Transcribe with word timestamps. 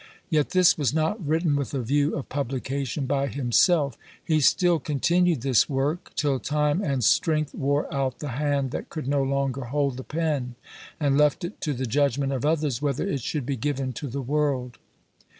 Yet 0.31 0.49
this 0.49 0.79
was 0.79 0.95
not 0.95 1.23
written 1.23 1.55
with 1.55 1.75
a 1.75 1.81
view 1.83 2.15
of 2.17 2.27
publication 2.27 3.05
by 3.05 3.27
himself; 3.27 3.99
he 4.25 4.39
still 4.41 4.79
continued 4.79 5.41
this 5.41 5.69
work, 5.69 6.09
till 6.15 6.39
time 6.39 6.81
and 6.81 7.03
strength 7.03 7.53
wore 7.53 7.85
out 7.93 8.17
the 8.17 8.29
hand 8.29 8.71
that 8.71 8.89
could 8.89 9.07
no 9.07 9.21
longer 9.21 9.65
hold 9.65 9.97
the 9.97 10.03
pen, 10.03 10.55
and 10.99 11.19
left 11.19 11.43
it 11.43 11.61
to 11.61 11.73
the 11.73 11.85
judgment 11.85 12.33
of 12.33 12.43
others 12.47 12.81
whether 12.81 13.07
it 13.07 13.21
should 13.21 13.45
be 13.45 13.55
given 13.55 13.93
to 13.93 14.07
the 14.07 14.23
world. 14.23 14.79